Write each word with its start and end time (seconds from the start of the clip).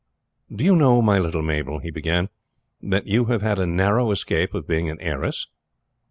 "Do 0.51 0.63
you 0.63 0.75
know, 0.75 0.99
my 1.03 1.19
little 1.19 1.43
Mabel," 1.43 1.77
he 1.77 1.91
began, 1.91 2.29
"that 2.81 3.05
you 3.05 3.25
have 3.25 3.43
had 3.43 3.59
a 3.59 3.67
narrow 3.67 4.09
escape 4.09 4.55
of 4.55 4.67
being 4.67 4.89
an 4.89 4.99
heiress?" 4.99 5.45